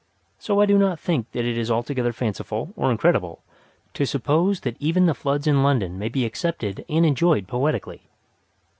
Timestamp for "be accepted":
6.09-6.83